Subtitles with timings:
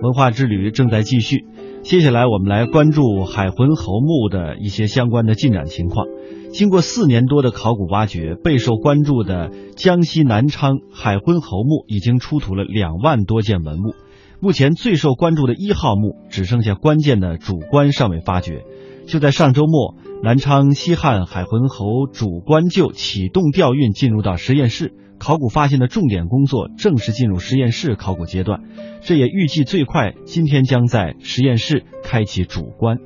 [0.00, 1.44] 文化之旅正在继续。
[1.82, 6.06] 接下来，我们来关注海浑侯墓的一些相关的进展情况。
[6.52, 13.94] 经过四年多的考古挖掘，备受关注的江西南昌海昏侯墓已经出土了两万多件文物。
[14.40, 18.64] 目前最受关注的一号墓只剩下关键的主棺尚未发掘。
[19.08, 28.60] 就在上周末，南昌西汉海昏侯主棺柩启动吊运进入到实验室，考古发现的重点工作正式进入实验室考古阶段。
[29.00, 32.98] 这也预计最快今天将在实验室开启主棺。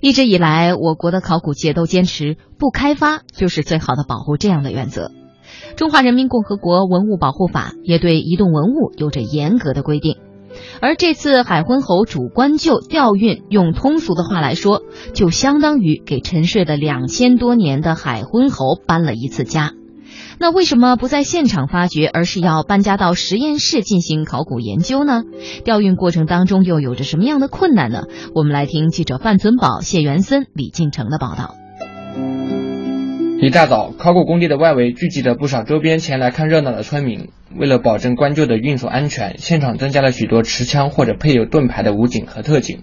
[0.00, 5.10] 一直以来，我国的考古界都坚持不开发就是最好的保护这样的原则。
[5.76, 10.16] 中华人民共和国文物保护法也对移动文物有着严格的规定。
[10.80, 19.72] 而这次海昏侯主棺柩调运，用通俗的话来说，就相当于给沉睡了两千多年的海昏侯搬了一次家。
[20.38, 25.22] 那为什么不在现场发掘，而是要搬家到实验室进行考古研究呢？
[25.64, 28.04] 调运过程当中又有着什么样的困难呢？
[28.34, 31.54] 我们来听记者范存宝、谢元森、李进成的报道。
[33.38, 37.28] 一大早，考古工地的外围聚集了不少周边前来看热闹的村民。
[37.54, 42.80] 为了保证棺柩的运送安全，现场增加了许多持枪或者配有盾牌的武警和特警。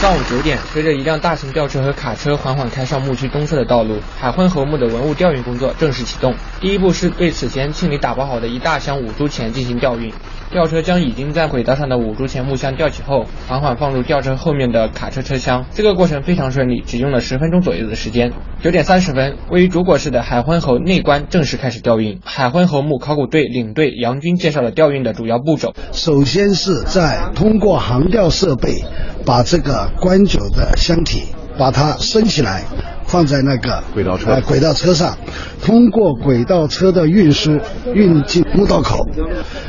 [0.00, 6.34] 上午九点，随着一辆大型吊车和卡车缓缓开上墓区东侧的道路，海昏侯墓的文物调运工作正式启动。
[6.58, 10.10] 第一步是对此前清理打包好的一大箱五铢钱进行调运。
[10.50, 15.66] 吊车将已经在轨道上的五铢钱木箱吊起后，缓缓放入吊车后面的卡车车厢。
[15.70, 18.32] 这个过程非常顺利，只用了十分钟左右的时间。
[18.60, 22.20] 九点三十分，位于主椁室的海昏侯内棺正式开始调运。
[22.24, 25.72] 海昏侯墓考古队领队杨军介绍了调运的主要步骤。
[25.92, 28.82] 首先是在通过航吊设备
[29.24, 32.64] 把这个棺柩的箱体把它升起来。
[33.10, 35.18] 放在那个轨道车，轨道车上，
[35.60, 37.58] 通过轨道车的运输
[37.92, 39.04] 运进墓道口，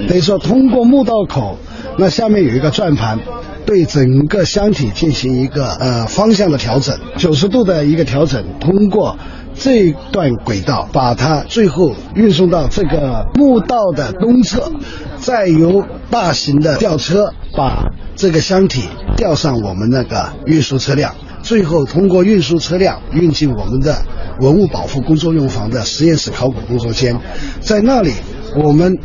[0.07, 1.57] 等于说通过墓道口，
[1.97, 3.19] 那下面有一个转盘，
[3.65, 9.17] 对整个箱体进行一个呃方向的调整，九十度的一个调整，通过
[9.55, 14.71] 这段轨道把它最后运送到这个墓道的东侧，
[15.17, 18.83] 再由大型的吊车把这个箱体
[19.17, 21.15] 吊上我们那个运输车辆。
[21.43, 24.03] 最后通过运输车辆运进我们的
[24.39, 27.19] 文物保护工作用房的实验室考古工作间，
[27.61, 28.13] 在那里
[28.55, 28.97] 我们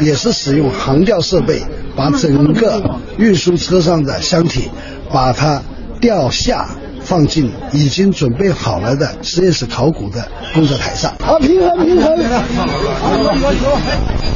[0.00, 1.62] 也是使用航吊设备，
[1.96, 4.70] 把整个运输车上的箱体
[5.12, 5.62] 把它
[6.00, 6.68] 吊下，
[7.00, 11.10] 放进已经准备好了的实验室考古的工作台上。
[11.18, 12.16] 啊，平衡平衡，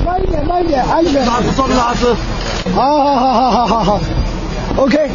[0.05, 1.25] 慢一点慢一点，安全。
[1.25, 2.15] 拉丝，拉丝。
[2.75, 4.01] 好好好好好好好
[4.77, 5.11] ，OK。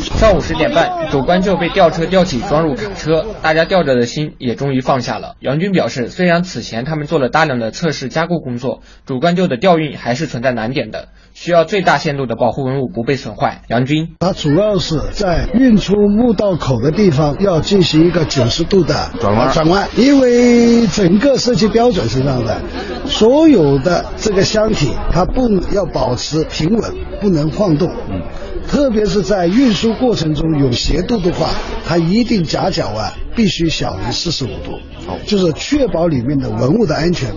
[0.00, 5.34] 上午十点半，主棺就被吊车吊起，装入卡车，大家吊着的心也终于放下了。
[5.40, 13.62] 杨军表示，虽然此前他们做了大量的测试加固工作，主棺柩的吊运还是存在难点的，需要最大限度的保护文物不被损坏。
[13.68, 22.60] 杨军，它主要是在运出墓道口的地方要进行一个九十度的转弯，转弯，因为整个设计标准是这样的，
[23.06, 27.90] 所有的这个箱体它不要保持平稳，不能晃动。
[28.08, 28.22] 嗯。
[28.68, 31.48] 特别是在运输过程中有斜度的话，
[31.86, 34.78] 它一定夹角啊必须小于四十五度，
[35.26, 37.30] 就是确保里面的文物的安全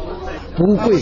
[0.56, 1.00] 不会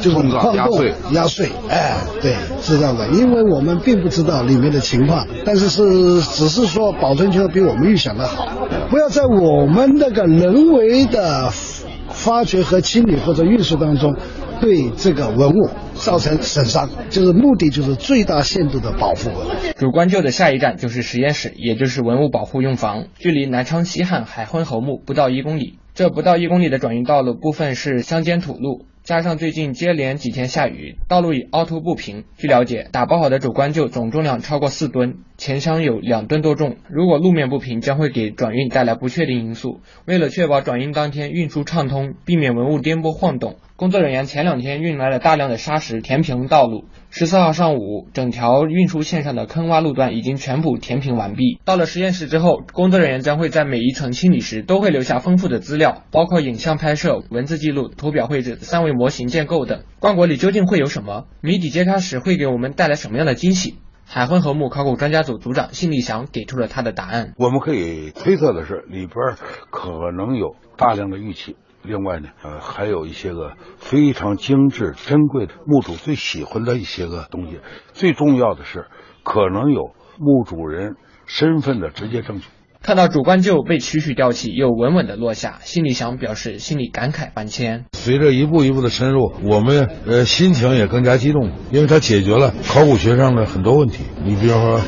[0.00, 1.50] 就是晃动压碎。
[1.68, 8.48] 哎，对，是这样的，因为我们并不知道里面的情况，但是是只是说保存情况比我们预想的好，
[8.88, 11.50] 不要在我们那个人为的
[12.08, 14.16] 发掘和清理或者运输当中。
[14.58, 19.50] 对这个文物造成损伤，就是目的就是最大限度的保护文物。
[19.76, 25.78] 主观旧的下一站就是实验室，也就是文物保护用房，距离南昌西汉海昏侯墓不到一公里。
[25.94, 32.24] 这不到一公里的转运道路部分是乡间土路，加上最近接连几天下雨，道路已凹凸不平。
[32.36, 36.78] 据了解，打包好的主棺就总重量超过四吨，前箱有两吨多重。
[36.88, 39.80] 如果路面不平，将会给转运带来不确定因素。
[40.06, 43.58] 为了确保转运当天运输畅通，避免文物颠簸晃动。
[43.76, 46.86] 工作人员前两天运来了大量的沙石填平道路。
[47.18, 51.58] 十四号上午，整条运输线上的坑洼路段已经全部填平完毕。
[51.64, 59.84] 到了实验室之后，工作人员将会在每一层清理时都会留下丰富的资料，包括影像拍摄、文字记录、图表绘制、三维模型建构等。
[59.98, 61.24] 棺椁里究竟会有什么？
[61.40, 63.76] 谜底揭开时会给我们带来什么样的惊喜？
[64.04, 67.32] 海昏侯墓考古专家组组长辛立祥给出了他的答案。
[67.38, 69.16] 我们可以推测的是，里边
[69.70, 71.56] 可能有大量的玉器。
[71.86, 77.60] 另外呢，呃，还有一些个非常精致、珍贵的墓主最喜欢的一些个东西。
[77.92, 78.86] 最重要的是，
[79.22, 80.96] 可能有墓主人
[81.26, 82.46] 身份的直接证据。
[82.82, 87.86] 看到主棺柩被曲曲吊起又稳稳的落下，心里想表示心里感慨万千。
[87.94, 94.04] 随着一步一步的深入，我们呃心情也更加激动，因为它解决了考古学上的很多问题。
[94.24, 94.80] 你比方说，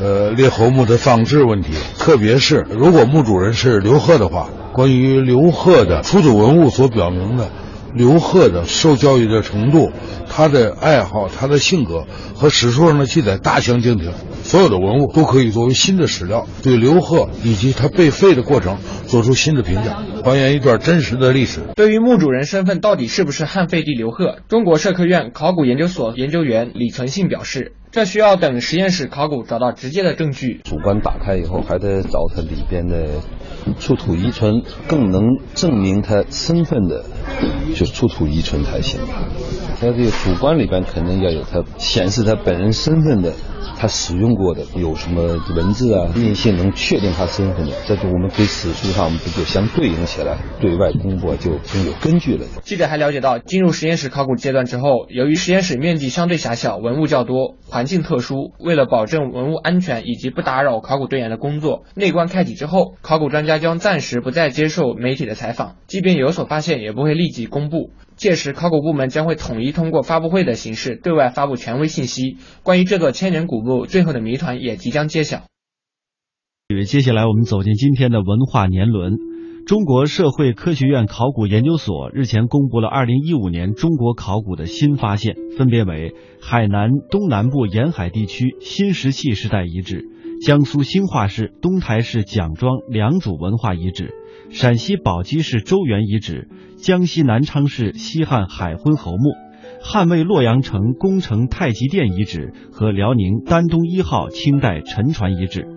[0.00, 7.48] 呃列侯墓的葬制问题，特别是如果墓主人是刘贺的话，关于刘贺的出土文物所表明的。
[7.94, 9.92] 刘贺的受教育的程度，
[10.28, 12.04] 他的爱好，他的性格
[12.34, 14.12] 和史书上的记载大相径庭。
[14.42, 18.76] 所有的文物都可以作为新的史料，对刘贺以及他被废的过程
[19.06, 21.60] 做出新的评价，还原一段真实的历史。
[21.76, 30.60] 对于墓主人身份到底是不是汉废帝刘贺，中国社科院考古研究所研究员李存信表示，这需要等实验室考古找到直接的证据。
[30.64, 33.06] 主棺打开以后，还得找它里边的
[33.78, 35.22] 出土遗存，更能
[35.54, 37.04] 证明他身份的。
[37.74, 39.00] 就出土遗存才行，
[39.84, 43.32] 他这个主棺里边肯定要有他显示他本人身份的。
[43.76, 46.12] 他使用过的有什么文字啊？
[46.14, 52.46] 印信能确定他身份的，这就我们跟史书上不就相对应起来，对外公布就更有根据了。
[52.62, 67.90] 记者还了解到，进入实验室考古阶段之后，由于实验室面积相对狭小，文物较多，环境特殊，为了保证文物安全以及不打扰考古队员的工作，内棺开启之后，考古专家将暂时不再接受媒体的采访，即便有所发现，也不会立即公布。
[68.16, 72.36] 届时，考古部门将会统一通过发布会的形式对外发布权威信息。
[72.62, 75.42] 关于这座千年古墓最后的谜团也即将揭晓。
[76.86, 79.14] 接下来，我们走进今天的文化年轮。
[79.66, 90.04] 中国社会科学院考古研究所日前公布了2015年中国考古的新发现，分别为海南东南部沿海地区新石器时代遗址、
[90.44, 94.12] 江苏兴化市东台市蒋庄良渚文化遗址。
[94.50, 99.32] 陕西宝鸡市周原遗址、江西南昌市西汉海昏侯墓、
[99.82, 105.73] 汉魏洛阳城宫城太极殿遗址和辽宁丹东一号清代沉船遗址。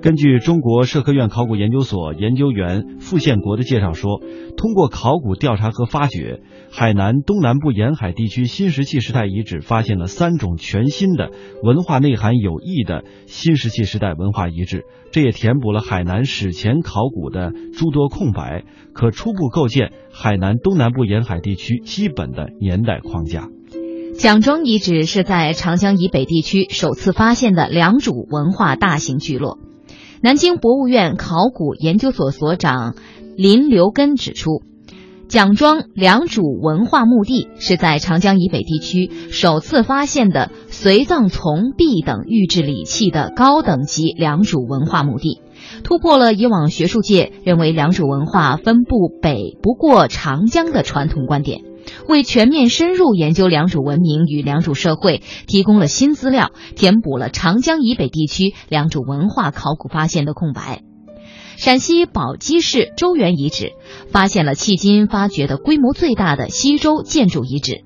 [0.00, 4.20] 根据中国社科院考古研究所研究员傅宪国的介绍说，
[4.56, 6.40] 通过考古调查和发掘，
[6.70, 11.30] 海南东南部沿海地区新石器时代遗址发现了三种全新的
[11.64, 18.62] 文化内涵有益的新石器时代文化遗址，这也填补了海南史前考古的诸多空白，
[18.92, 23.48] 可初步构建海南东南部沿海地区基本的年代框架。
[24.16, 29.58] 蒋庄遗址是在长江以北地区首次发现的良渚文化大型聚落。
[30.20, 32.96] 南京博物院考古研究所所长
[33.36, 34.62] 林留根指出，
[35.28, 45.40] 蒋庄良渚文化墓地是在长江以北地区首次发现的随葬从璧等玉制礼器的高等级良渚文化墓地，
[45.84, 51.67] 突破了以往学术界认为良渚文化分布北不过长江的传统观点。
[52.06, 60.82] 为全面深入研究良渚文明与良渚社会提供了新资料，填补了长江以北地区良渚文化考古发现的空白。
[61.56, 63.72] 陕西宝鸡市周原遗址
[64.10, 67.82] 发现了迄今发掘的规模最大的西周建筑遗址。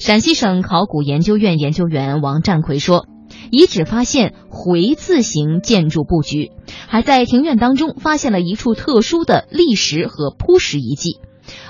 [0.00, 3.06] 陕西省考古研究院研究员王占奎说，
[3.52, 6.50] 遗址发现回字形建筑布局，
[6.88, 11.20] 还在庭院当中发现了一处特殊的砾石和铺石遗迹。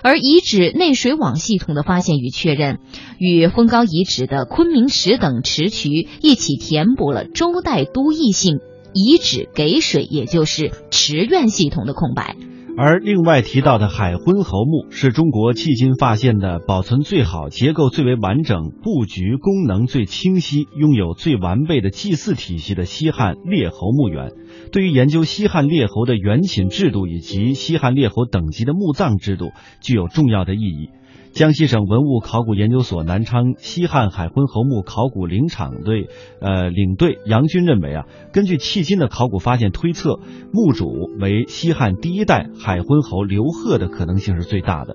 [0.05, 2.79] 而遗址内水网系统的发现与确认，
[3.19, 8.59] 与封高遗址的昆明池等池渠一起填补了周代都邑性
[8.93, 12.37] 遗址给水，也就是池苑系统的空白。
[12.77, 24.33] 而另外提到的海昏侯墓是中国迄今发现的保存最好、结构最为完整、布局功能最清晰、拥有最完备的祭祀体系的西汉列侯墓园。
[24.73, 30.91] 对于研究西汉列侯的原寝制度以及西汉列侯等级的墓葬制度，具有重要的意义。
[31.35, 36.09] 江西省文物考古研究所南昌西汉海昏侯墓考古领场队，
[36.41, 40.21] 呃，领队杨军认为啊，根据迄今的考古发现推测，
[40.53, 44.95] 墓主为西汉第一代海昏侯刘贺的可能性是最大的。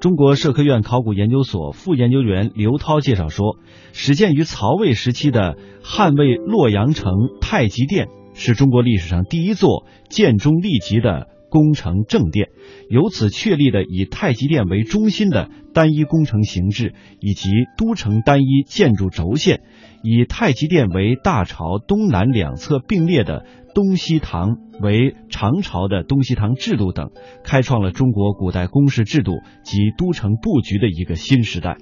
[0.00, 3.56] 中国社科院考古研究所副研究员刘涛介绍说，
[3.92, 11.28] 始建于曹魏时期的汉魏洛阳城太极殿，是中国历史上第一座建中立极的。
[11.48, 12.48] 工程正殿，
[12.88, 19.62] 由此确立了以太极殿为中心的单一工程形制，以及都城单一建筑轴线，
[20.02, 27.10] 以太极殿为大朝东南两侧并列的东西堂为长朝的东西堂制度等，
[27.44, 31.78] 开创了中国古代宫室制度及都城布局的一个新时代。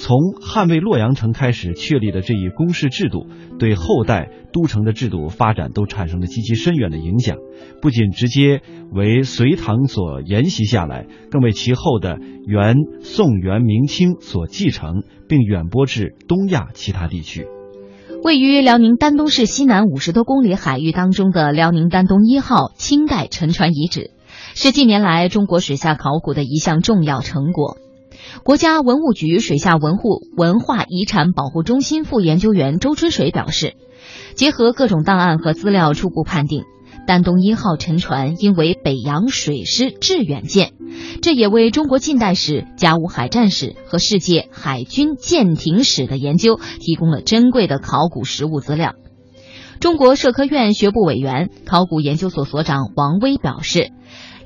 [0.00, 3.26] 从汉魏洛阳城开始确立的这一宫室制度，
[3.58, 7.36] 对后代都城的制度发展都产生了极其深远的影响，
[7.82, 8.62] 不仅直接
[8.94, 17.46] 为隋唐所沿袭下来，更为其后的元、宋、元、明清所继承，并远播至东亚其他地区。
[18.24, 24.12] 位于辽宁丹东市西南五十多公里海域当中的辽宁丹东一号清代沉船遗址，
[24.54, 27.76] 是近年来中国水下考古的一项重要成果。
[28.42, 33.74] 国家文物局水下文物文化遗产保护中心副研究员周春水表示，
[34.34, 36.64] 结合各种档案和资料，初步判定。
[37.06, 40.74] 丹东一号沉船应为北洋水师致远舰，
[41.22, 48.94] 这也为中国近代史、甲午海战史和世界海军舰艇史的研究提供了珍贵的考古实物资料。
[49.80, 53.90] 中国社科院学部委员、考古研究所所长王威表示。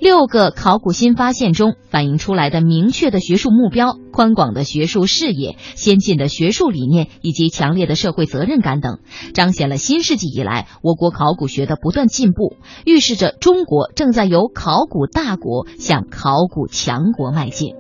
[0.00, 8.98] 六个考古新发现中反映出来的明确的学术目标、宽广的学术视野、先进的学术理念以及强烈的社会责任感等，
[9.32, 17.74] 彰显了新世纪以来我国考古学的不断进步，预示着中国正在由考古大国向考古强国迈进。